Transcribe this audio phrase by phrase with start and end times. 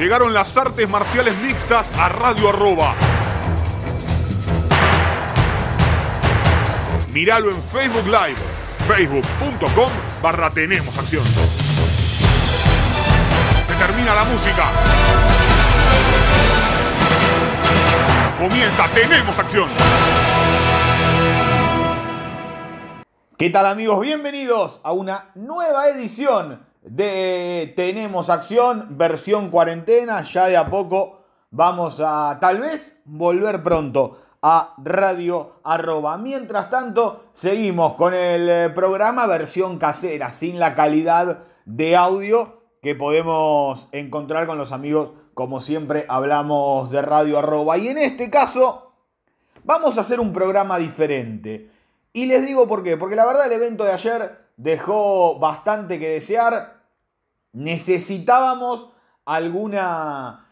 [0.00, 2.94] Llegaron las artes marciales mixtas a Radio Arroba.
[7.12, 8.38] Míralo en Facebook Live,
[8.88, 11.22] facebook.com barra Tenemos Acción.
[13.66, 14.70] Se termina la música.
[18.38, 19.68] Comienza Tenemos Acción.
[23.36, 24.00] ¿Qué tal amigos?
[24.00, 30.22] Bienvenidos a una nueva edición de Tenemos Acción, versión cuarentena.
[30.22, 36.16] Ya de a poco vamos a tal vez volver pronto a radio arroba.
[36.18, 42.94] Mientras tanto, seguimos con el eh, programa versión casera, sin la calidad de audio que
[42.94, 47.76] podemos encontrar con los amigos, como siempre hablamos de radio arroba.
[47.76, 48.92] Y en este caso,
[49.64, 51.70] vamos a hacer un programa diferente.
[52.12, 56.10] Y les digo por qué, porque la verdad el evento de ayer dejó bastante que
[56.10, 56.82] desear.
[57.52, 58.88] Necesitábamos
[59.24, 60.46] alguna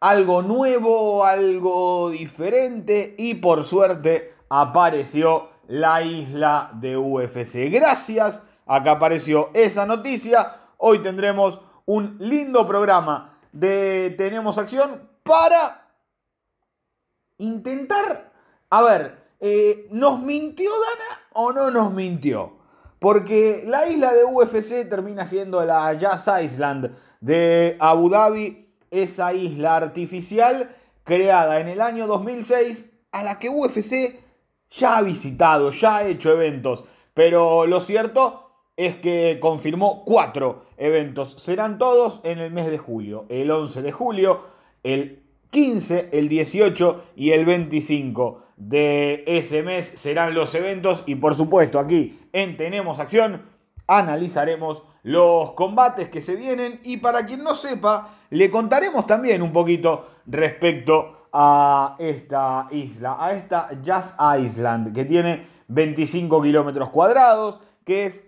[0.00, 7.68] algo nuevo, algo diferente y por suerte apareció la isla de UFC.
[7.70, 15.90] Gracias a que apareció esa noticia, hoy tendremos un lindo programa de Tenemos Acción para
[17.38, 18.32] intentar,
[18.70, 22.57] a ver, eh, ¿nos mintió Dana o no nos mintió?
[22.98, 29.76] Porque la isla de UFC termina siendo la Jazz Island de Abu Dhabi esa isla
[29.76, 34.18] artificial creada en el año 2006 a la que UFC
[34.70, 36.84] ya ha visitado, ya ha hecho eventos.
[37.14, 41.34] Pero lo cierto es que confirmó cuatro eventos.
[41.38, 43.26] Serán todos en el mes de julio.
[43.28, 44.40] El 11 de julio,
[44.82, 51.04] el 15, el 18 y el 25 de ese mes serán los eventos.
[51.06, 53.42] Y por supuesto aquí en Tenemos Acción
[53.86, 56.80] analizaremos los combates que se vienen.
[56.84, 63.32] Y para quien no sepa, le contaremos también un poquito respecto a esta isla, a
[63.32, 68.24] esta Jazz Island, que tiene 25 kilómetros cuadrados, que es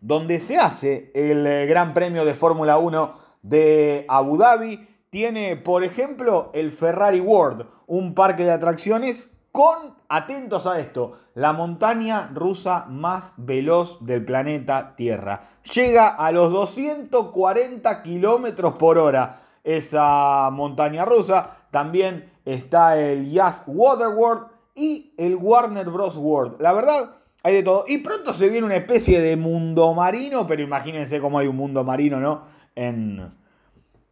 [0.00, 4.86] donde se hace el Gran Premio de Fórmula 1 de Abu Dhabi.
[5.10, 11.52] Tiene, por ejemplo, el Ferrari World, un parque de atracciones con, atentos a esto, la
[11.52, 15.42] montaña rusa más veloz del planeta Tierra.
[15.74, 21.56] Llega a los 240 kilómetros por hora esa montaña rusa.
[21.70, 26.16] También está el Jazz Water World y el Warner Bros.
[26.16, 26.60] World.
[26.60, 27.84] La verdad, hay de todo.
[27.86, 31.84] Y pronto se viene una especie de mundo marino, pero imagínense cómo hay un mundo
[31.84, 32.42] marino, ¿no?
[32.74, 33.32] En,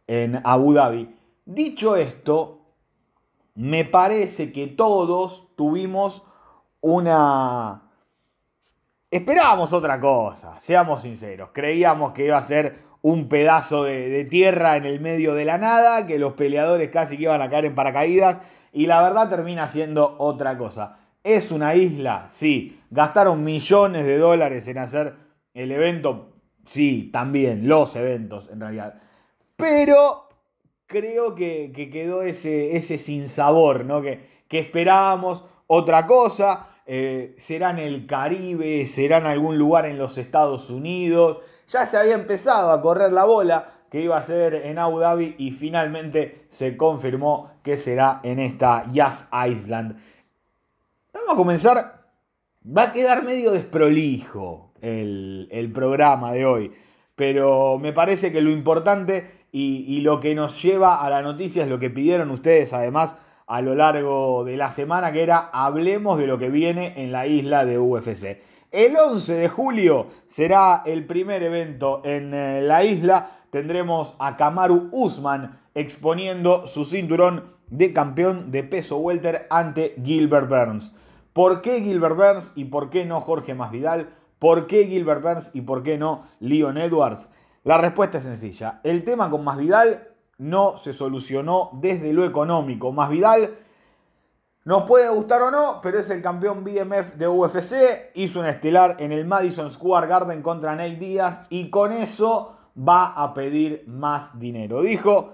[0.07, 1.15] en Abu Dhabi.
[1.45, 2.56] Dicho esto,
[3.57, 6.23] me parece que todos tuvimos
[6.79, 7.89] una...
[9.09, 11.49] Esperábamos otra cosa, seamos sinceros.
[11.53, 16.05] Creíamos que iba a ser un pedazo de, tierra en el medio de la nada,
[16.05, 18.37] que los peleadores casi que iban a caer en paracaídas,
[18.73, 20.99] y la verdad termina siendo otra cosa.
[21.23, 22.27] ¿Es una isla?
[22.29, 22.79] Sí.
[22.91, 25.15] ¿Gastaron millones de dólares en hacer
[25.55, 26.33] el evento?
[26.63, 29.01] Sí, también, los eventos en realidad.
[29.55, 30.26] Pero
[30.87, 34.01] creo que, quedó ese, ese sinsabor, ¿no?
[34.01, 36.69] Que, que esperábamos otra cosa.
[36.85, 41.39] Eh, será en el Caribe, será en algún lugar en los Estados Unidos.
[41.67, 45.35] Ya se había empezado a correr la bola que iba a ser en Abu Dhabi
[45.37, 49.97] y finalmente se confirmó que será en esta Jazz Island.
[51.13, 51.97] Vamos a comenzar.
[52.65, 56.73] Va a quedar medio desprolijo el, el programa de hoy,
[57.15, 61.69] pero me parece que lo importante y, lo que nos lleva a la noticia es
[61.69, 63.15] lo que pidieron ustedes además
[63.47, 67.27] a lo largo de la semana, que era hablemos de lo que viene en la
[67.27, 68.41] isla de UFC.
[68.71, 73.31] El 11 de julio será el primer evento en eh, la isla.
[73.49, 80.93] Tendremos a Kamaru Usman exponiendo su cinturón de campeón de peso welter ante Gilbert Burns.
[81.31, 84.09] ¿Por qué Gilbert Burns y por qué no Jorge Masvidal?
[84.39, 87.29] ¿Por qué Gilbert Burns y por qué no Leon Edwards?
[87.67, 88.79] La respuesta es sencilla.
[88.81, 92.93] El tema con Masvidal no se solucionó desde lo económico.
[92.93, 93.57] Masvidal
[94.63, 97.73] nos puede gustar o no, pero es el campeón BMF de UFC.
[98.13, 103.07] Hizo un estelar en el Madison Square Garden contra Nate Díaz y con eso va
[103.07, 104.81] a pedir más dinero.
[104.81, 105.33] Dijo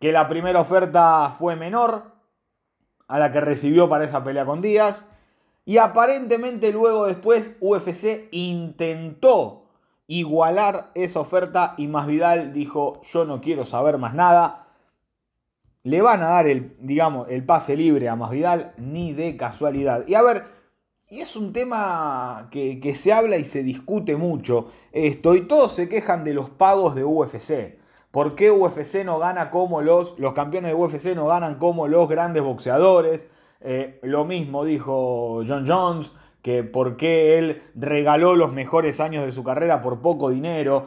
[0.00, 2.16] que la primera oferta fue menor
[3.06, 5.06] a la que recibió para esa pelea con Díaz.
[5.64, 9.59] Y aparentemente luego después UFC intentó
[10.10, 14.66] igualar esa oferta y Masvidal dijo yo no quiero saber más nada.
[15.84, 20.04] Le van a dar el, digamos, el pase libre a Masvidal ni de casualidad.
[20.08, 20.46] Y a ver,
[21.08, 25.72] y es un tema que, que se habla y se discute mucho esto y todos
[25.72, 27.78] se quejan de los pagos de UFC.
[28.10, 32.08] ¿Por qué UFC no gana como los, los campeones de UFC no ganan como los
[32.08, 33.28] grandes boxeadores?
[33.60, 36.12] Eh, lo mismo dijo John Jones,
[36.42, 40.86] que por qué él regaló los mejores años de su carrera por poco dinero.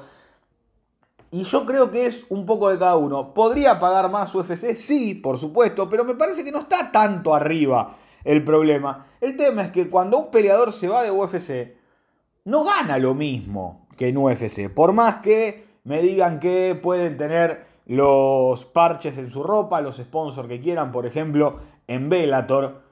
[1.31, 3.33] Y yo creo que es un poco de cada uno.
[3.33, 4.75] ¿Podría pagar más UFC?
[4.75, 9.07] Sí, por supuesto, pero me parece que no está tanto arriba el problema.
[9.19, 11.75] El tema es que cuando un peleador se va de UFC,
[12.45, 14.69] no gana lo mismo que en UFC.
[14.69, 20.47] Por más que me digan que pueden tener los parches en su ropa, los sponsors
[20.47, 21.57] que quieran, por ejemplo,
[21.87, 22.82] en Bellator.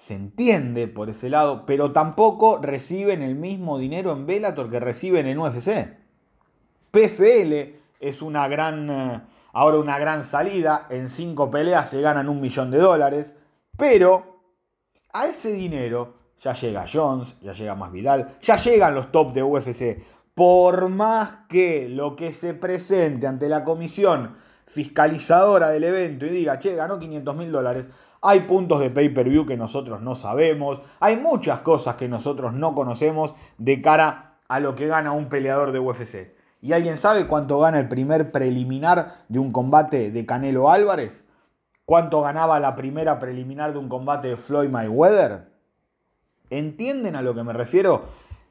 [0.00, 5.26] Se entiende por ese lado, pero tampoco reciben el mismo dinero en Bellator que reciben
[5.26, 5.94] en UFC.
[6.90, 9.20] PFL es una gran, eh,
[9.52, 10.86] ahora una gran salida.
[10.88, 13.34] En cinco peleas se ganan un millón de dólares.
[13.76, 14.40] Pero
[15.12, 19.42] a ese dinero ya llega Jones, ya llega más Vidal, ya llegan los top de
[19.42, 20.02] UFC
[20.34, 26.58] por más que lo que se presente ante la comisión fiscalizadora del evento y diga,
[26.58, 27.90] che, ganó 500 mil dólares,
[28.22, 33.34] hay puntos de pay-per-view que nosotros no sabemos, hay muchas cosas que nosotros no conocemos
[33.58, 36.34] de cara a lo que gana un peleador de UFC.
[36.60, 41.24] ¿Y alguien sabe cuánto gana el primer preliminar de un combate de Canelo Álvarez?
[41.86, 45.50] ¿Cuánto ganaba la primera preliminar de un combate de Floyd Mayweather?
[46.50, 48.04] ¿Entienden a lo que me refiero?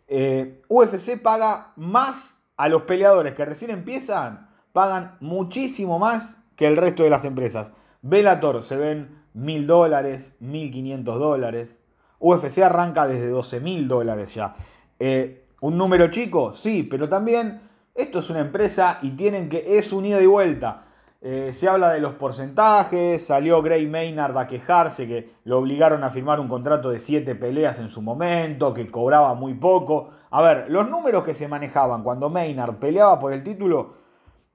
[0.07, 6.77] Eh, UFC paga más a los peleadores que recién empiezan, pagan muchísimo más que el
[6.77, 7.71] resto de las empresas.
[8.01, 11.77] Bellator se ven mil dólares, 1500 dólares.
[12.19, 14.55] UFC arranca desde 12 mil dólares ya.
[14.99, 16.53] Eh, ¿Un número chico?
[16.53, 17.61] Sí, pero también
[17.93, 20.85] esto es una empresa y tienen que, es un ida y vuelta.
[21.21, 26.09] Eh, se habla de los porcentajes, salió Gray Maynard a quejarse que lo obligaron a
[26.09, 30.11] firmar un contrato de 7 peleas en su momento, que cobraba muy poco.
[30.31, 33.95] A ver, los números que se manejaban cuando Maynard peleaba por el título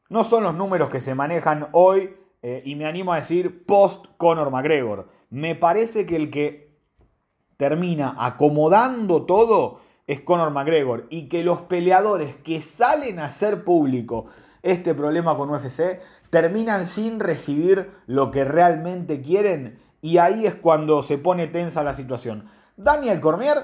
[0.08, 4.04] no son los números que se manejan hoy eh, y me animo a decir post
[4.18, 5.08] Conor McGregor.
[5.30, 6.76] Me parece que el que
[7.56, 14.26] termina acomodando todo es Conor McGregor y que los peleadores que salen a hacer público
[14.62, 21.02] este problema con UFC terminan sin recibir lo que realmente quieren y ahí es cuando
[21.02, 22.50] se pone tensa la situación.
[22.76, 23.56] Daniel Cormier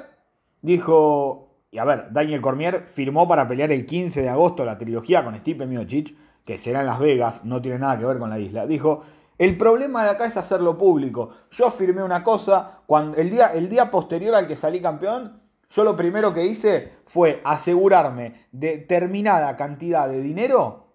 [0.62, 5.22] dijo, y a ver, Daniel Cormier firmó para pelear el 15 de agosto la trilogía
[5.22, 8.38] con Stipe Miocic, que será en Las Vegas, no tiene nada que ver con la
[8.38, 8.66] isla.
[8.66, 9.02] Dijo,
[9.38, 11.30] el problema de acá es hacerlo público.
[11.50, 15.40] Yo firmé una cosa, cuando, el, día, el día posterior al que salí campeón,
[15.70, 20.88] yo lo primero que hice fue asegurarme de determinada cantidad de dinero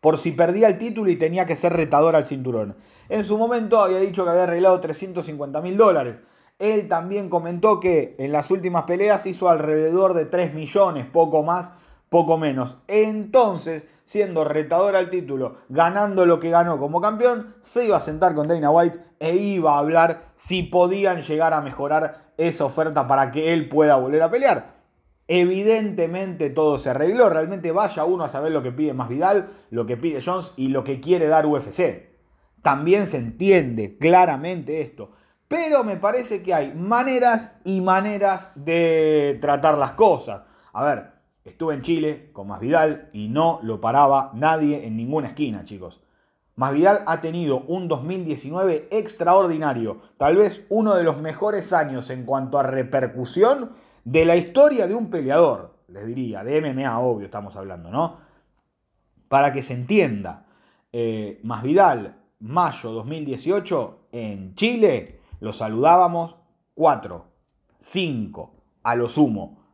[0.00, 2.76] por si perdía el título y tenía que ser retador al cinturón.
[3.08, 6.22] En su momento había dicho que había arreglado 350 mil dólares.
[6.60, 11.72] Él también comentó que en las últimas peleas hizo alrededor de 3 millones, poco más,
[12.08, 12.76] poco menos.
[12.86, 18.34] Entonces, siendo retador al título, ganando lo que ganó como campeón, se iba a sentar
[18.34, 23.30] con Dana White e iba a hablar si podían llegar a mejorar esa oferta para
[23.32, 24.76] que él pueda volver a pelear.
[25.28, 27.28] Evidentemente todo se arregló.
[27.28, 30.68] Realmente vaya uno a saber lo que pide más Vidal, lo que pide Jones y
[30.68, 32.08] lo que quiere dar UFC.
[32.62, 35.10] También se entiende claramente esto.
[35.48, 40.42] Pero me parece que hay maneras y maneras de tratar las cosas.
[40.72, 41.15] A ver,
[41.46, 46.00] estuve en Chile con Más Vidal y no lo paraba nadie en ninguna esquina, chicos.
[46.56, 52.24] Más Vidal ha tenido un 2019 extraordinario, tal vez uno de los mejores años en
[52.24, 53.72] cuanto a repercusión
[54.04, 58.18] de la historia de un peleador, les diría, de MMA, obvio, estamos hablando, ¿no?
[59.28, 60.46] Para que se entienda,
[60.92, 66.36] eh, Masvidal, mayo 2018, en Chile, lo saludábamos
[66.74, 67.26] 4,
[67.78, 69.65] 5, a lo sumo.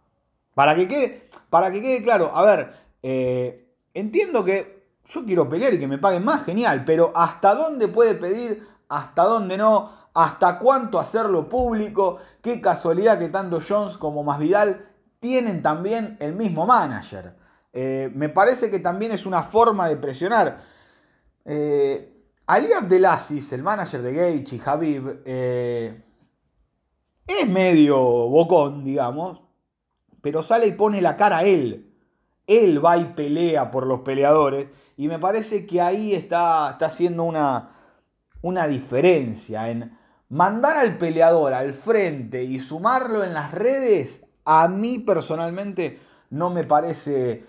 [0.54, 5.74] Para que quede, para que quede claro, a ver, eh, entiendo que yo quiero pelear
[5.74, 8.66] y que me paguen más, genial, pero ¿hasta dónde puede pedir?
[8.88, 10.02] ¿Hasta dónde no?
[10.14, 12.18] hasta cuánto hacerlo público.
[12.40, 14.88] Qué casualidad que tanto Jones como Masvidal
[15.20, 17.36] tienen también el mismo manager.
[17.72, 20.60] Eh, me parece que también es una forma de presionar.
[21.44, 22.08] Eh,
[22.46, 26.02] Ali Abdelaziz, el manager de Gage y Habib, eh,
[27.26, 29.40] es medio bocón, digamos,
[30.22, 31.92] pero sale y pone la cara a él.
[32.46, 34.70] Él va y pelea por los peleadores.
[34.96, 37.70] Y me parece que ahí está, está haciendo una,
[38.40, 39.98] una diferencia en
[40.32, 45.98] mandar al peleador al frente y sumarlo en las redes, a mí personalmente
[46.30, 47.44] no me parece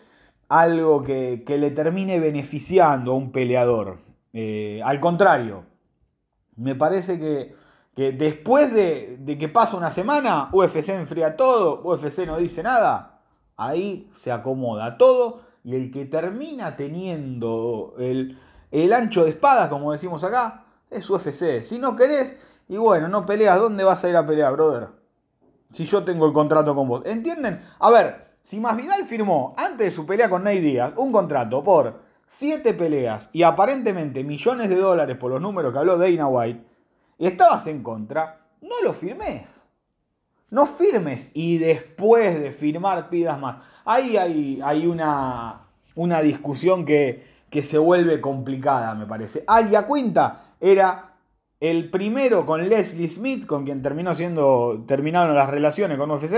[0.49, 3.99] algo que, le termine beneficiando a un peleador.
[4.33, 5.65] Eh, al contrario,
[6.57, 7.55] me parece que,
[7.95, 13.21] después de, que pasa una semana, UFC enfría todo, UFC no dice nada,
[13.55, 18.39] ahí se acomoda todo y el que termina teniendo el,
[18.71, 21.63] el ancho de espada, como decimos acá, es UFC.
[21.63, 22.35] Si no querés,
[22.67, 24.89] y bueno, no peleas, ¿dónde vas a ir a pelear, brother?
[25.71, 27.05] Si yo tengo el contrato con vos.
[27.05, 27.61] ¿Entienden?
[27.79, 32.01] A ver, si Masvidal firmó antes de su pelea con Nate Díaz un contrato por
[32.25, 36.63] 7 peleas y aparentemente millones de dólares por los números que habló Dana White,
[37.17, 39.65] y estabas en contra, no lo firmes.
[40.49, 43.63] No firmes y después de firmar pidas más.
[43.85, 45.61] Ahí hay, hay una,
[45.95, 49.43] una discusión que, que se vuelve complicada, me parece.
[49.47, 51.15] Alia Quinta era
[51.59, 56.35] el primero con Leslie Smith, con quien terminó siendo, terminaron las relaciones con UFC.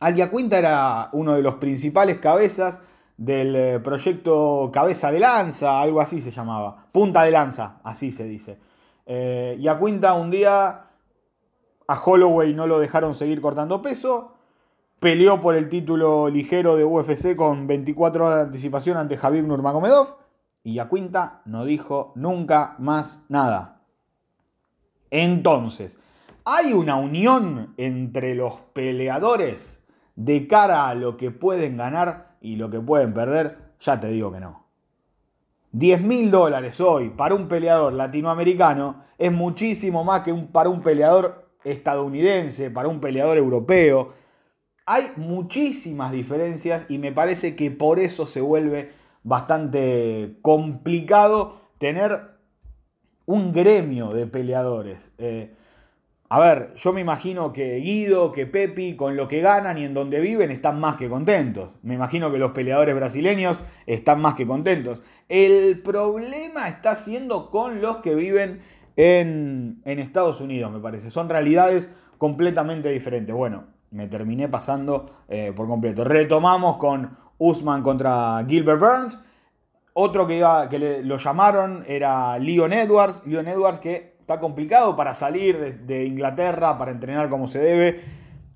[0.00, 2.80] Alia Quinta era uno de los principales cabezas
[3.16, 6.88] del eh, proyecto Cabeza de Lanza, algo así se llamaba.
[6.92, 8.58] Punta de Lanza, así se dice.
[9.06, 10.86] Eh, y a Quinta un día
[11.88, 14.34] a Holloway no lo dejaron seguir cortando peso.
[14.98, 20.16] Peleó por el título ligero de UFC con 24 horas de anticipación ante Javier Nurmagomedov.
[20.64, 23.82] Y a Quinta no dijo nunca más nada.
[25.10, 25.98] Entonces,
[26.44, 29.80] ¿hay una unión entre los peleadores
[30.16, 33.74] de cara a lo que pueden ganar y lo que pueden perder?
[33.80, 34.65] Ya te digo que no.
[35.76, 41.50] 10 mil dólares hoy para un peleador latinoamericano es muchísimo más que para un peleador
[41.64, 44.14] estadounidense, para un peleador europeo.
[44.86, 48.90] Hay muchísimas diferencias y me parece que por eso se vuelve
[49.22, 52.38] bastante complicado tener
[53.26, 55.12] un gremio de peleadores.
[55.18, 55.54] Eh,
[56.28, 59.94] a ver, yo me imagino que Guido, que Pepi, con lo que ganan y en
[59.94, 61.76] donde viven, están más que contentos.
[61.82, 65.02] Me imagino que los peleadores brasileños están más que contentos.
[65.28, 68.60] El problema está siendo con los que viven
[68.96, 71.10] en, Estados Unidos, me parece.
[71.10, 73.34] Son realidades completamente diferentes.
[73.34, 76.02] Bueno, me terminé pasando eh, por completo.
[76.02, 79.18] Retomamos con Usman contra Gilbert Burns.
[79.92, 83.22] Otro que, iba, que lo llamaron era Leon Edwards.
[83.26, 88.00] Leon Edwards que está complicado para salir de, Inglaterra, para entrenar como se debe,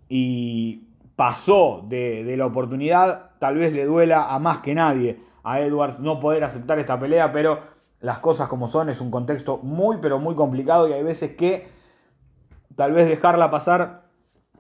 [0.09, 6.01] y pasó de, la oportunidad, tal vez le duela a más que nadie a Edwards
[6.01, 7.61] no poder aceptar esta pelea, pero
[8.01, 11.69] las cosas como son, es un contexto muy, pero muy complicado y hay veces que
[12.75, 14.09] tal vez dejarla pasar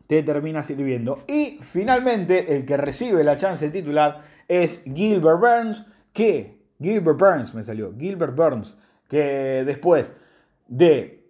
[0.07, 1.19] te termina sirviendo.
[1.26, 7.52] Y finalmente, el que recibe la chance de titular es Gilbert Burns, que, Gilbert Burns
[7.52, 8.76] me salió, Gilbert Burns,
[9.09, 10.12] que después
[10.70, 11.20] de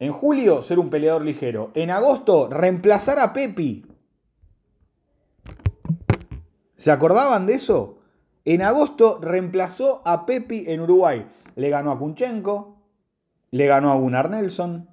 [0.00, 3.84] en julio ser un peleador ligero, en agosto reemplazar a Pepi.
[6.74, 7.98] ¿Se acordaban de eso?
[8.44, 11.28] En agosto reemplazó a Pepi en Uruguay.
[11.54, 12.78] Le ganó a Kunchenko,
[13.50, 14.88] le ganó a Gunnar Nelson,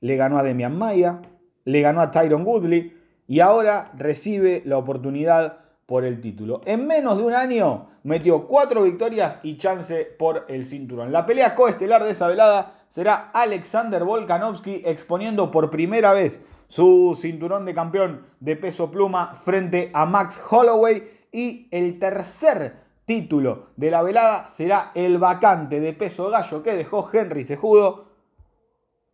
[0.00, 1.20] le ganó a Demian Maya,
[1.64, 6.62] le ganó a Tyron Woodley y ahora recibe la oportunidad por el título.
[6.64, 11.12] En menos de un año metió cuatro victorias y chance por el cinturón.
[11.12, 17.64] La pelea coestelar de esa velada será Alexander Volkanovski exponiendo por primera vez su cinturón
[17.64, 24.02] de campeón de peso pluma frente a Max Holloway y el tercer título de la
[24.02, 28.08] velada será el vacante de peso gallo que dejó Henry Sejudo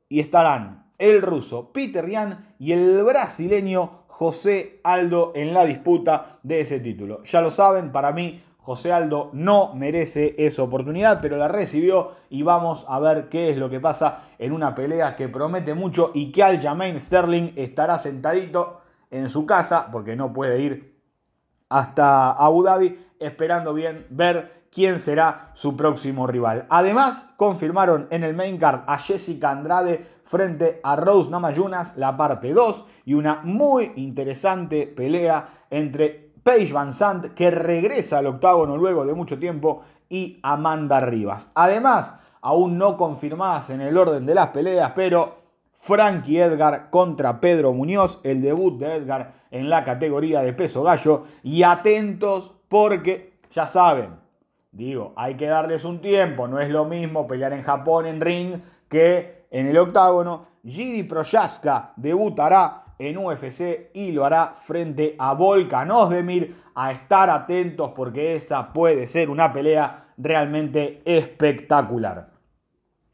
[0.09, 6.61] y estarán el ruso Peter Yan y el brasileño José Aldo en la disputa de
[6.61, 7.23] ese título.
[7.25, 12.43] Ya lo saben, para mí José Aldo no merece esa oportunidad, pero la recibió y
[12.43, 16.33] vamos a ver qué es lo que pasa en una pelea que promete mucho y
[16.33, 18.81] que Aljamain Sterling estará sentadito
[19.11, 20.99] en su casa porque no puede ir
[21.69, 26.65] hasta Abu Dhabi esperando bien ver quién será su próximo rival.
[26.71, 32.55] Además, confirmaron en el main card a Jessica Andrade frente a Rose Namajunas la parte
[32.55, 39.05] 2 y una muy interesante pelea entre Paige Van Sant, que regresa al octágono luego
[39.05, 41.49] de mucho tiempo, y Amanda Rivas.
[41.55, 45.39] Además, aún no confirmadas en el orden de las peleas, pero
[45.73, 51.25] Frankie Edgar contra Pedro Muñoz, el debut de Edgar en la categoría de peso gallo.
[51.43, 54.23] Y atentos porque, ya saben,
[54.75, 58.61] Digo, hay que darles un tiempo, no es lo mismo pelear en Japón en ring
[58.89, 60.47] que en el octágono.
[60.67, 66.63] Giri Proyaska debutará en UFC y lo hará frente a Volkan Ozdemir.
[66.77, 72.33] A estar atentos porque esta puede ser una pelea realmente espectacular.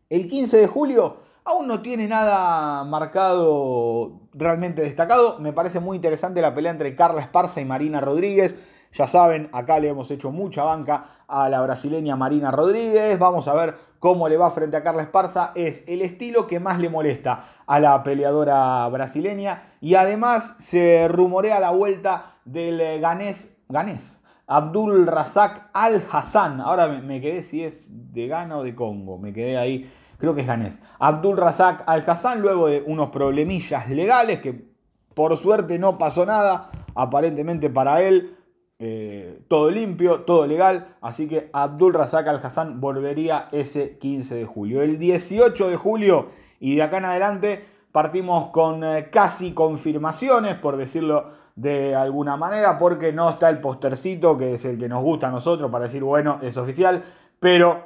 [0.09, 5.39] El 15 de julio aún no tiene nada marcado realmente destacado.
[5.41, 8.55] Me parece muy interesante la pelea entre Carla Esparza y Marina Rodríguez.
[8.93, 13.19] Ya saben, acá le hemos hecho mucha banca a la brasileña Marina Rodríguez.
[13.19, 15.53] Vamos a ver cómo le va frente a Carla Esparza.
[15.55, 19.63] Es el estilo que más le molesta a la peleadora brasileña.
[19.81, 24.21] Y además se rumorea la vuelta del ganés, ganés
[24.51, 26.61] Abdul Razak Al Hassan.
[26.61, 29.17] Ahora me, quedé si es de Ghana o de Congo.
[29.17, 29.89] Me quedé ahí.
[30.19, 30.81] Creo que es ganés.
[30.99, 34.69] Abdul Razak Al Hassan, luego de unos problemillas legales que
[35.15, 36.69] por suerte no pasó nada.
[36.97, 38.37] Aparentemente para él
[38.83, 40.87] eh, todo limpio, todo legal.
[41.03, 44.81] Así que Abdul Razak Al Hassan volvería ese 15 de julio.
[44.81, 50.79] El 18 de julio y de acá en adelante partimos con eh, casi confirmaciones, por
[50.79, 55.29] decirlo de alguna manera, porque no está el postercito, que es el que nos gusta
[55.29, 57.03] a nosotros, para decir, bueno, es oficial,
[57.39, 57.85] pero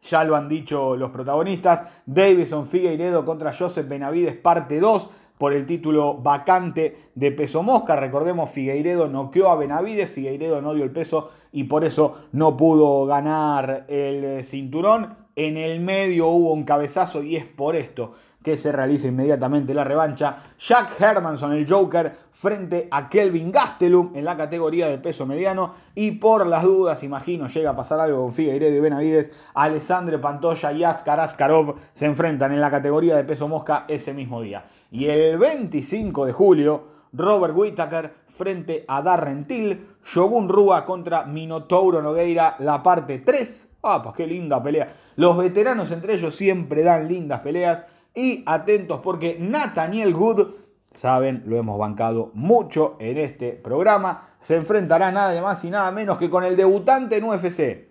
[0.00, 1.82] ya lo han dicho los protagonistas.
[2.06, 7.96] Davison Figueiredo contra Joseph Benavides, parte 2 por el título vacante de peso mosca.
[7.96, 13.06] Recordemos, Figueiredo noqueó a Benavides, Figueiredo no dio el peso y por eso no pudo
[13.06, 15.16] ganar el eh, cinturón.
[15.36, 18.14] En el medio hubo un cabezazo y es por esto
[18.46, 20.36] que se realiza inmediatamente la revancha.
[20.56, 25.74] Jack Hermanson, el Joker, frente a Kelvin Gastelum en la categoría de peso mediano.
[25.96, 29.32] Y por las dudas, imagino, llega a pasar algo con Figueiredo y Benavides.
[29.52, 34.40] Alessandre Pantoya y Askar Askarov se enfrentan en la categoría de peso mosca ese mismo
[34.40, 34.64] día.
[34.90, 42.02] Y el 25 de julio, Robert Whittaker frente a Darren Till, Shogun Rua contra Minotauro
[42.02, 43.68] Nogueira, la parte 3.
[43.82, 44.92] Ah, pues qué linda pelea.
[45.16, 47.84] Los veteranos entre ellos siempre dan lindas peleas.
[48.14, 50.48] Y atentos porque Nathaniel Good,
[50.90, 56.16] saben, lo hemos bancado mucho en este programa, se enfrentará nada más y nada menos
[56.16, 57.88] que con el debutante en UFC.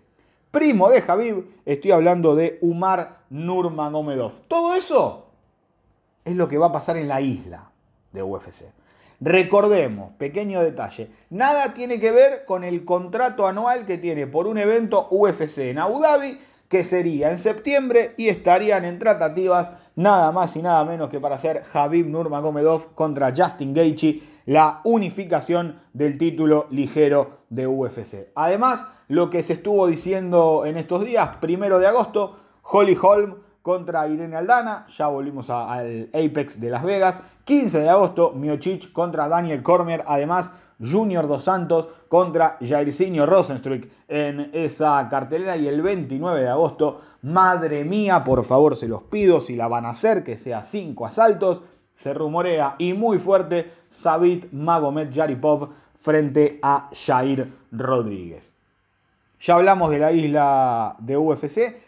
[0.49, 4.47] Primo de Javib, estoy hablando de Umar Nurmagomedov.
[4.47, 5.24] Todo eso
[6.25, 7.71] es lo que va a pasar en la isla
[8.11, 8.65] de UFC.
[9.21, 14.57] Recordemos, pequeño detalle, nada tiene que ver con el contrato anual que tiene por un
[14.57, 20.55] evento UFC en Abu Dhabi, que sería en septiembre y estarían en tratativas nada más
[20.55, 26.67] y nada menos que para hacer Javib Nurmagomedov contra Justin Gaethje, la unificación del título
[26.69, 28.31] ligero de UFC.
[28.35, 34.07] Además, lo que se estuvo diciendo en estos días, primero de agosto, Holly Holm contra
[34.07, 37.19] Irene Aldana, ya volvimos al Apex de Las Vegas.
[37.45, 44.51] 15 de agosto, Miocic contra Daniel Cormier, además Junior Dos Santos contra Jairzinho Rosenstruck en
[44.53, 45.57] esa cartelera.
[45.57, 49.87] Y el 29 de agosto, madre mía, por favor se los pido, si la van
[49.87, 51.63] a hacer, que sea 5 asaltos.
[51.95, 58.51] Se rumorea y muy fuerte Sabit Magomed Yaripov frente a Jair Rodríguez.
[59.39, 61.84] Ya hablamos de la isla de UFC.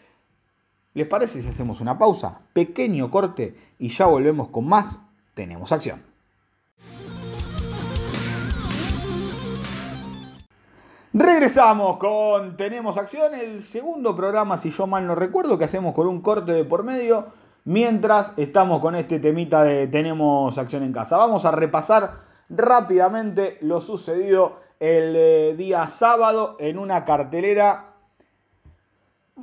[0.98, 2.40] ¿Les parece si hacemos una pausa?
[2.52, 4.98] Pequeño corte y ya volvemos con más.
[5.32, 6.02] Tenemos acción.
[11.12, 16.08] Regresamos con Tenemos Acción, el segundo programa, si yo mal no recuerdo, que hacemos con
[16.08, 17.28] un corte de por medio,
[17.64, 21.16] mientras estamos con este temita de Tenemos Acción en casa.
[21.16, 27.87] Vamos a repasar rápidamente lo sucedido el eh, día sábado en una cartelera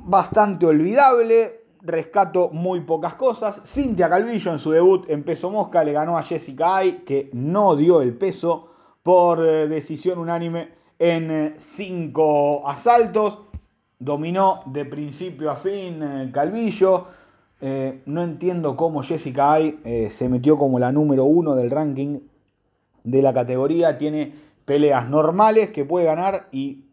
[0.04, 1.64] bastante olvidable.
[1.82, 3.60] Rescato muy pocas cosas.
[3.64, 7.76] Cintia Calvillo en su debut en peso mosca le ganó a Jessica Ay, que no
[7.76, 8.68] dio el peso
[9.02, 13.38] por eh, decisión unánime en 5 eh, asaltos.
[13.98, 17.06] Dominó de principio a fin eh, Calvillo.
[17.60, 19.80] no entiendo cómo Jessica Ay
[20.10, 22.18] se metió como la número uno del ranking
[23.04, 23.96] de la categoría.
[23.96, 26.85] Tiene peleas normales que puede ganar y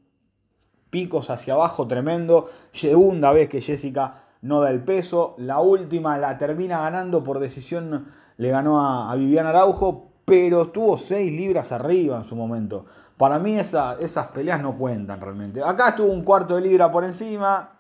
[0.93, 2.45] picos hacia abajo tremendo.
[2.71, 5.34] Segunda vez que Jessica no da el peso.
[5.39, 8.79] La última la termina ganando por decisión, le ganó
[9.10, 12.86] a, Viviana Araujo, pero estuvo 6 libras arriba en su momento.
[13.17, 15.63] Para mí esas peleas no cuentan realmente.
[15.63, 17.71] Acá estuvo un cuarto de libra por encima.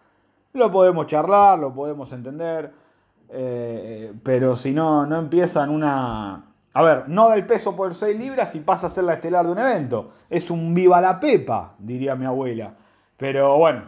[0.53, 2.73] Lo podemos charlar, lo podemos entender.
[3.29, 6.45] Eh, pero si no, no empiezan una...
[6.75, 9.45] A ver, no da el peso por 6 libras y pasa a ser la estelar
[9.45, 10.09] de un evento.
[10.31, 12.73] Es un viva la pepa, diría mi abuela.
[13.23, 13.83] Pero bueno,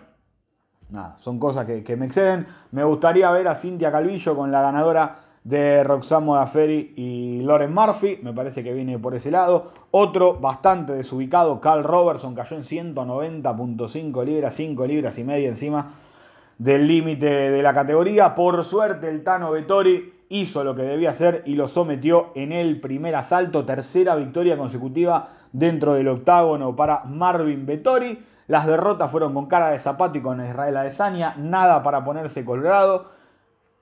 [0.91, 2.47] nada, son cosas que, me exceden.
[2.71, 8.19] Me gustaría ver a Cintia Calvillo con la ganadora de Roxanne Modaferi y Lauren Murphy.
[8.23, 9.73] Me parece que viene por ese lado.
[9.91, 15.91] Otro bastante desubicado, Carl Robertson, cayó en 190.5 libras, 5 libras y media encima
[16.57, 18.35] del límite de la categoría.
[18.35, 22.79] Por suerte, el Tano Vettori hizo lo que debía hacer y lo sometió en el
[22.79, 23.65] primer asalto.
[23.65, 28.17] Tercera victoria consecutiva dentro del octágono para Marvin Vettori.
[28.47, 33.10] Las derrotas fueron con cara de zapato y con Israel Adesanya, nada para ponerse colgado.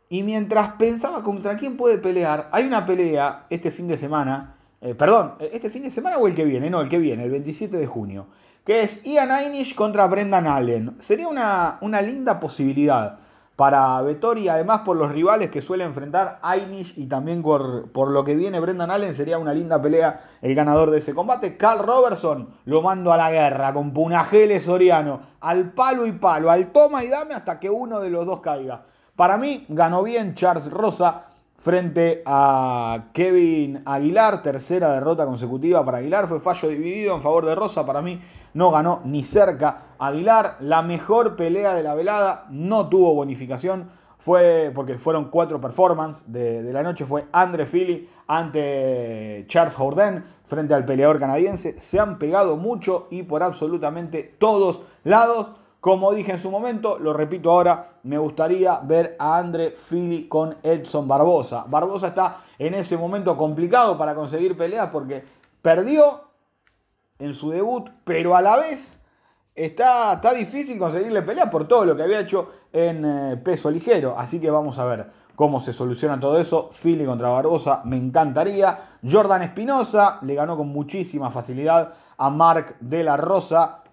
[0.09, 4.95] Y mientras pensaba contra quién puede pelear, hay una pelea este fin de semana, eh,
[4.95, 7.77] perdón, este fin de semana o el que viene, no, el que viene, el 27
[7.77, 8.27] de junio,
[8.63, 10.95] que es Ian Einish contra Brendan Allen.
[10.99, 13.17] Sería una, una linda posibilidad
[13.55, 18.23] para Vettori, además por los rivales que suele enfrentar Ainish y también por, por, lo
[18.23, 21.55] que viene Brendan Allen, sería una linda pelea el ganador de ese combate.
[21.55, 26.71] Carl Robertson lo mando a la guerra con Punajele Soriano, al palo y palo, al
[26.71, 28.85] toma y dame hasta que uno de los dos caiga.
[29.15, 36.27] Para mí ganó bien Charles Rosa frente a Kevin Aguilar, tercera derrota consecutiva para Aguilar,
[36.27, 38.19] fue fallo dividido en favor de Rosa, para mí
[38.53, 39.95] no ganó ni cerca.
[39.99, 43.89] Aguilar, la mejor pelea de la velada, no tuvo bonificación,
[44.23, 50.73] fue porque fueron cuatro performances de, la noche, fue Andre Philly ante Charles Jourdain frente
[50.73, 56.37] al peleador canadiense, se han pegado mucho y por absolutamente todos lados, como dije en
[56.37, 61.65] su momento, lo repito ahora, me gustaría ver a Andre Philly con Edson Barbosa.
[61.67, 65.25] Barbosa está en ese momento complicado para conseguir peleas porque
[65.61, 66.32] perdió
[67.23, 68.99] en su debut, pero a la vez
[69.55, 74.15] está, está difícil conseguirle pelea por todo lo que había hecho en eh, peso ligero.
[74.17, 76.69] Así que vamos a ver cómo se soluciona todo eso.
[76.69, 78.77] Philly contra Barbosa, me encantaría.
[79.09, 83.83] Jordan Espinosa le ganó con muchísima facilidad a Mark de la Rosa.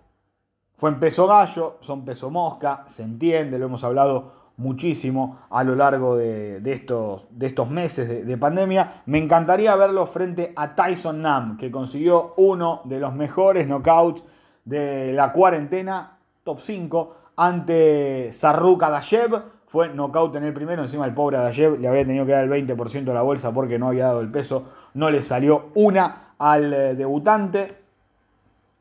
[0.76, 5.74] Fue en peso gallo, son peso mosca, se entiende, lo hemos hablado muchísimo a lo
[5.74, 9.02] largo de, estos, meses de, de, pandemia.
[9.06, 14.22] Me encantaría verlo frente a Tyson Nam, que consiguió uno de los mejores knockouts
[14.64, 19.42] de la cuarentena, top 5, ante Sarruka Dashev.
[19.64, 22.50] Fue knockout en el primero, encima el pobre Dashev le había tenido que dar el
[22.50, 24.64] 20% de la bolsa porque no había dado el peso.
[24.94, 27.78] No le salió una al eh, debutante.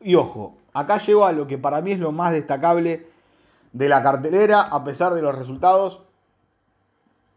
[0.01, 3.07] Y ojo, acá llego a lo que para mí es lo más destacable
[3.73, 6.01] de la cartelera, a pesar de los resultados.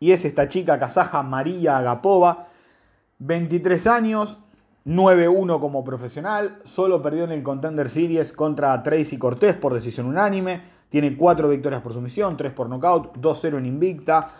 [0.01, 2.47] Y es esta chica kazaja María Agapova,
[3.18, 4.38] 23 años,
[4.85, 10.62] 9-1 como profesional, solo perdió en el Contender Series contra Tracy Cortés por decisión unánime,
[10.88, 14.31] tiene 4 victorias por sumisión, 3 por nocaut, 2-0 en invicta.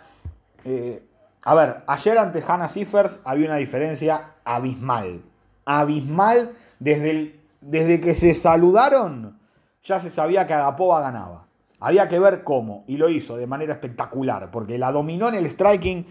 [0.65, 1.01] Eh,
[1.43, 5.21] a ver, ayer ante Hannah Siffers había una diferencia abismal.
[5.65, 9.39] Abismal desde desde que se saludaron,
[9.83, 11.45] ya se sabía que Agapova ganaba.
[11.85, 15.45] Había que ver cómo, y lo hizo de manera espectacular, porque la dominó en el
[15.45, 16.05] striking,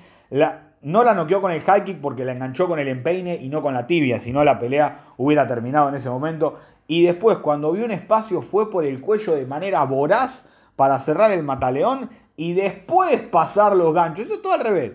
[0.82, 3.62] no la noqueó con el high kick porque la enganchó con el empeine y no
[3.62, 6.56] con la tibia, si no la pelea hubiera terminado en ese momento.
[6.86, 10.44] Y después, cuando vio un espacio, fue por el cuello de manera voraz
[10.76, 14.26] para cerrar el mataleón y después pasar los ganchos.
[14.26, 14.92] Eso todo al revés.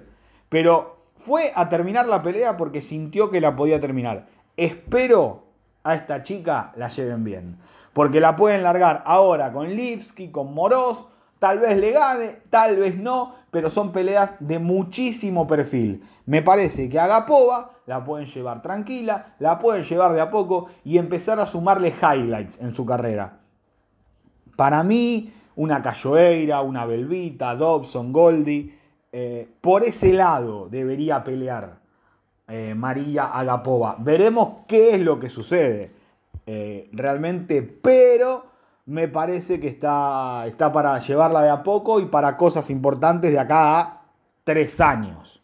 [0.47, 4.27] Pero fue a terminar la pelea porque sintió que la podía terminar.
[4.57, 5.46] Espero
[5.87, 7.57] a esta chica la lleven bien.
[7.93, 11.07] Porque la pueden largar ahora con Lipsky, con Moroz,
[11.39, 16.03] tal vez le gane, tal vez no, pero son peleas de muchísimo perfil.
[16.25, 20.67] Me parece que a Agapova la pueden llevar tranquila, la pueden llevar de a poco
[20.83, 23.39] y empezar a sumarle highlights en su carrera.
[24.57, 28.77] Para mí, una Cayoeira, una Belvita, Dobson, Goldie,
[29.13, 31.79] eh, por ese lado debería pelear
[32.47, 33.95] eh, María Agapova.
[33.99, 35.91] Veremos qué es lo que sucede
[36.45, 38.45] eh, realmente, pero
[38.85, 43.39] me parece que está, está para llevarla de a poco y para cosas importantes de
[43.39, 44.01] acá a
[44.45, 45.43] tres años.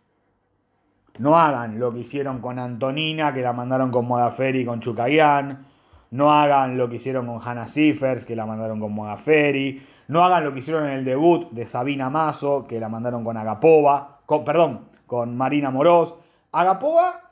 [1.20, 5.66] No hagan lo que hicieron con Antonina, que la mandaron con Modaferi y con Chucayán.
[6.12, 9.86] No hagan lo que hicieron con Hannah Siffers, que la mandaron con Modaferi.
[10.08, 13.38] No hagan lo que hicieron en el debut de Sabina Mazo, que la mandaron con
[13.38, 14.22] Agapova.
[14.26, 16.16] Con, perdón, con Marina Moroz.
[16.54, 17.32] Agapova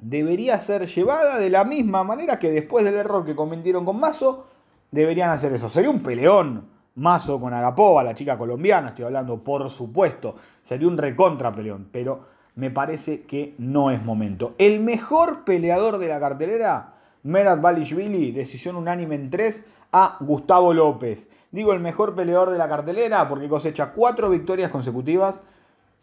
[0.00, 4.46] debería ser llevada de la misma manera que después del error que cometieron con Mazo,
[4.90, 5.68] deberían hacer eso.
[5.68, 10.34] Sería un peleón Mazo con Agapova, la chica colombiana, estoy hablando, por supuesto.
[10.62, 14.54] Sería un recontra peleón, pero me parece que no es momento.
[14.56, 21.28] El mejor peleador de la cartelera, Merat Balishvili, decisión unánime en 3 a Gustavo López.
[21.50, 25.42] Digo el mejor peleador de la cartelera porque cosecha cuatro victorias consecutivas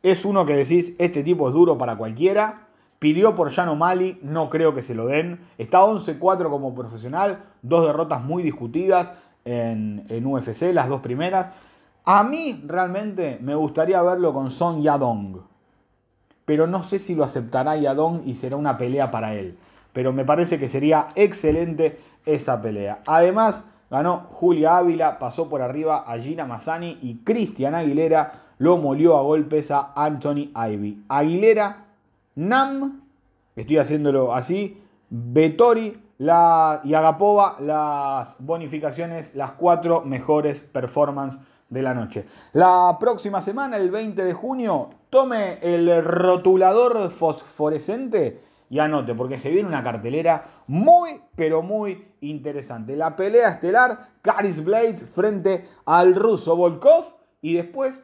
[0.04, 2.68] es uno que decís, este tipo es duro para cualquiera.
[3.00, 5.40] Pidió por Jan Mali, no creo que se lo den.
[5.58, 9.14] Está 11-4 como profesional, dos derrotas muy discutidas
[9.46, 11.50] en, UFC, las dos primeras.
[12.06, 15.42] A mí realmente me gustaría verlo con Son Yadong.
[16.46, 19.58] Pero no sé si lo aceptará Yadong y será una pelea para él.
[19.94, 23.00] Pero me parece que sería excelente esa pelea.
[23.06, 29.18] Además, ganó Julia Ávila, pasó por arriba a Gina Mazzani y Cristian Aguilera lo molió
[29.18, 31.04] a golpes a Anthony Ivy.
[31.08, 31.86] Aguilera,
[32.36, 33.02] Nam,
[33.56, 41.40] estoy haciéndolo así, Vettori la, y Agapova, las bonificaciones, las cuatro mejores performances
[41.70, 42.26] de la noche.
[42.54, 49.52] La próxima semana, el 20 de junio, tome el rotulador fosforescente y anote, porque se
[49.52, 52.96] viene una cartelera muy, pero muy interesante.
[52.96, 58.04] La pelea estelar, Caris Blades frente al ruso Volkov y después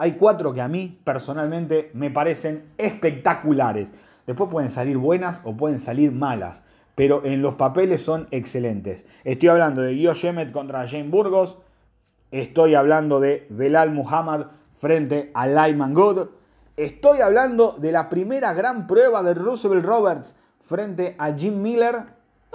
[0.00, 3.92] Hay cuatro que a mí personalmente me parecen espectaculares.
[4.26, 6.62] Después pueden salir buenas o pueden salir malas,
[6.94, 9.04] pero en los papeles son excelentes.
[9.24, 11.58] Estoy hablando de Guillaume Shemet contra Jane Burgos.
[12.30, 16.28] Estoy hablando de Belal Muhammad frente a Lyman Good.
[16.78, 22.06] Estoy hablando de la primera gran prueba de Roosevelt Roberts frente a Jim Miller.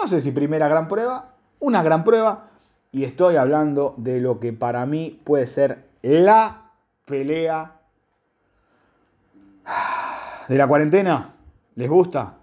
[0.01, 2.49] No sé si primera gran prueba, una gran prueba.
[2.91, 6.64] Y estoy hablando de lo que para mí puede ser la
[7.05, 7.79] pelea
[10.47, 11.35] de la cuarentena.
[11.75, 12.37] ¿Les gusta?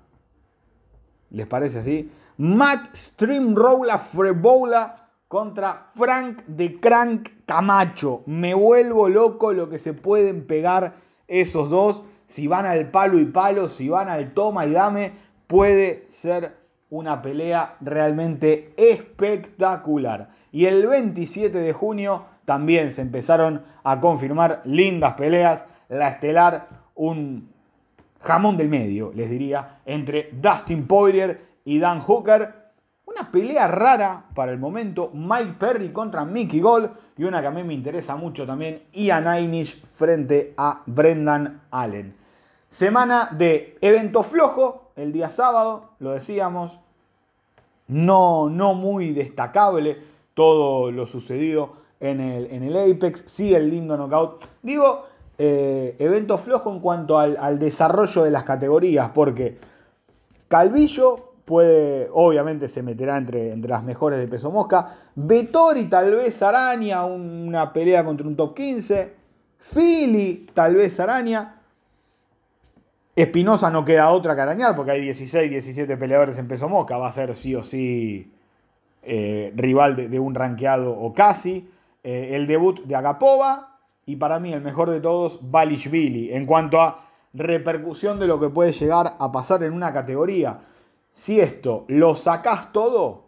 [1.31, 2.11] ¿Les parece así?
[2.39, 8.23] Matt Streamroller Frebola contra Frank de Crank Camacho.
[8.27, 10.95] Me vuelvo loco lo que se pueden pegar
[11.27, 12.03] esos dos.
[12.27, 15.13] Si van al palo y palo, si van al toma y dame,
[15.47, 16.57] puede ser
[16.91, 20.31] una pelea realmente espectacular.
[20.51, 25.65] Y el 27 de junio también se empezaron a confirmar lindas peleas.
[25.89, 27.53] La estelar, un
[28.21, 32.63] jamón del medio, les diría, entre Dustin Poirier y Dan Hooker.
[33.05, 37.51] Una pelea rara para el momento, Mike Perry contra Mickey Gall y una que a
[37.51, 42.17] mí me interesa mucho también, Ian Einish frente a Brendan Allen.
[42.71, 46.81] Semana de evento flojo, el día sábado, lo decíamos,
[47.89, 49.99] no, no muy destacable
[50.33, 54.45] todo lo sucedido en el, en el Apex, sí el lindo knockout.
[54.61, 55.07] Digo,
[55.39, 59.57] eh, evento flojo en cuanto al, desarrollo de las categorías, porque
[60.49, 64.99] Calvillo puede, obviamente se meterá entre, entre las mejores de peso mosca.
[65.15, 69.15] Vettori tal vez Araña, una pelea contra un top 15.
[69.73, 71.61] Philly tal vez Araña.
[73.15, 76.97] Espinosa no queda otra que arañar porque hay 16, 17 peleadores en peso mosca.
[76.97, 78.33] Va a ser sí o sí
[79.03, 81.69] eh, rival de, un ranqueado o casi.
[82.05, 86.81] Eh, el debut de Agapova y para mí el mejor de todos, Balishvili, en cuanto
[86.81, 90.61] a repercusión de lo que puede llegar a pasar en una categoría.
[91.13, 93.27] Si esto lo sacás todo,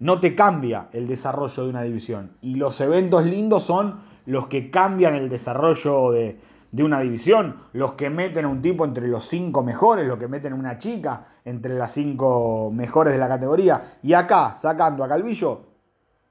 [0.00, 2.36] no te cambia el desarrollo de una división.
[2.40, 6.38] Y los eventos lindos son los que cambian el desarrollo de,
[6.72, 10.28] de una división, los que meten a un tipo entre los cinco mejores, los que
[10.28, 13.98] meten a una chica entre las cinco mejores de la categoría.
[14.02, 15.67] Y acá, sacando a Calvillo,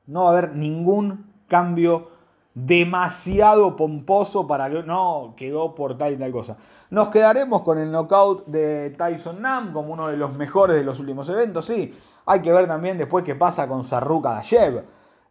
[0.08, 2.10] no va a haber ningún cambio
[2.54, 6.58] demasiado pomposo para que no quedó por tal y tal cosa.
[6.89, 11.00] Nos quedaremos con el knockout de Tyson Nam como uno de los mejores de los
[11.00, 11.93] últimos eventos, sí.
[12.26, 14.84] Hay que ver también después qué pasa con Sarruka Dashev.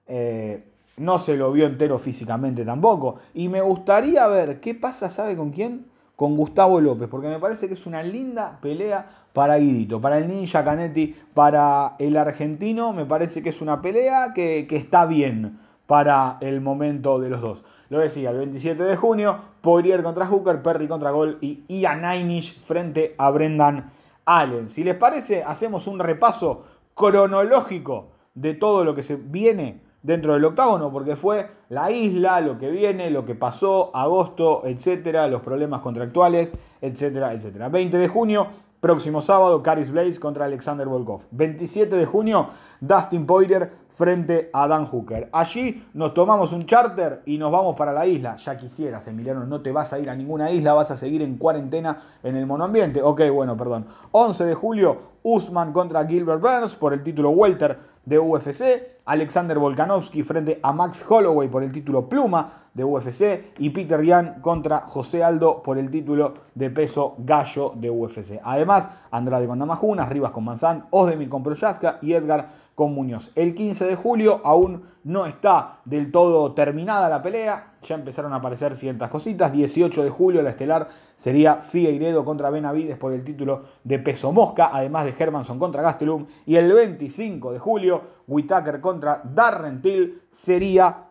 [0.07, 3.17] Eh, no se lo vio entero físicamente tampoco.
[3.35, 5.91] Y me gustaría ver qué pasa, ¿sabe con quién?
[6.17, 10.29] Con Gustavo López, porque me parece que es una linda pelea para Guidito, para el
[10.29, 16.39] Ninja Canetti, para el argentino, me parece que es una pelea que, está bien para
[16.41, 17.65] el momento de los dos.
[17.91, 22.59] Lo decía, el 27 de junio, Poirier contra Hooker, Perry contra Gol y Ian Einish
[22.59, 23.91] frente a Brendan
[24.25, 24.71] Allen.
[24.71, 30.45] Si les parece, hacemos un repaso cronológico de todo lo que se viene dentro del
[30.45, 35.81] octágono, porque fue la isla, lo que viene, lo que pasó, agosto, etcétera, los problemas
[35.81, 37.69] contractuales, etcétera, etcétera.
[37.69, 38.47] 20 de junio,
[38.81, 41.23] Próximo sábado, Caris Blaze contra Alexander Volkov.
[41.31, 42.49] 27 de junio,
[42.81, 45.31] Dustin Poirier frente a Dan Hooker.
[45.33, 48.37] Allí nos tomamos un charter y nos vamos para la isla.
[48.37, 51.39] Ya quisieras, Emiliano, no te vas a ir a ninguna isla, vas a seguir en
[51.39, 53.03] cuarentena en el monoambiente.
[53.03, 53.87] Ok, bueno, perdón.
[54.13, 58.63] 11 de julio, Usman contra Gilbert Burns por el título Welter de UFC.
[59.07, 64.41] Alexander Volkanovski frente a Max Holloway por el título Pluma de UFC y Peter Yan
[64.41, 68.41] contra José Aldo por el título de peso gallo de UFC.
[68.43, 73.33] Además, Andrade con Namajunas, Rivas con Manzán, Osdemir con Proyaska y Edgar con Muñoz.
[73.35, 78.37] El 15 de julio aún no está del todo terminada la pelea, ya empezaron a
[78.37, 79.51] aparecer ciertas cositas.
[79.51, 80.87] 18 de julio la estelar
[81.17, 86.27] sería Figueiredo contra Benavides por el título de peso mosca, además de Hermanson contra Gastelum.
[86.45, 91.07] Y el 25 de julio, Whitaker contra Darren Till sería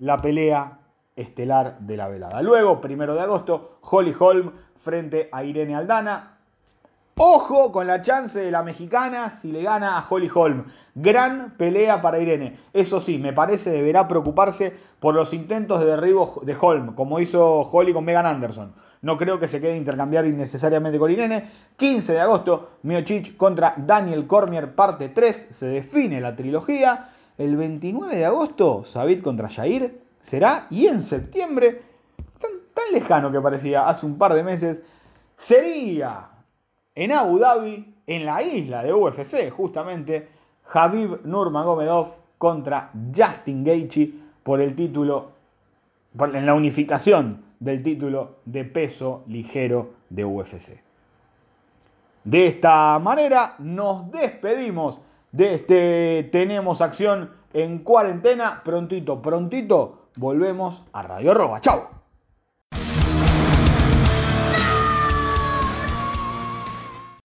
[0.00, 0.80] la pelea
[1.16, 2.42] estelar de la velada.
[2.42, 6.33] Luego, primero de agosto, Holly Holm frente a Irene Aldana.
[7.16, 10.64] Ojo con la chance de la mexicana si le gana a Holly Holm.
[10.96, 12.56] Gran pelea para Irene.
[12.72, 17.60] Eso sí, me parece deberá preocuparse por los intentos de derribo de Holm, como hizo
[17.60, 18.74] Holly con Megan Anderson.
[19.02, 21.44] No creo que se quede intercambiar innecesariamente con Irene.
[21.76, 25.48] 15 de agosto, Miocic contra Daniel Cormier, parte 3.
[25.52, 27.10] Se define la trilogía.
[27.38, 30.66] El 29 de agosto, Sabit contra Jair será.
[30.68, 31.80] Y en septiembre,
[32.40, 34.82] tan lejano que parecía hace un par de meses,
[35.36, 36.30] sería
[36.94, 40.28] en Abu Dhabi, en la isla de UFC, justamente,
[40.72, 45.32] Habib Nurmagomedov contra Justin Gaethje por el título
[46.18, 50.80] en la unificación del título de peso ligero de UFC.
[52.22, 55.00] De esta manera nos despedimos
[55.32, 58.62] de este Tenemos Acción en cuarentena.
[58.64, 61.60] Prontito, prontito, volvemos a Radio Roba.
[61.60, 62.03] ¡Chao!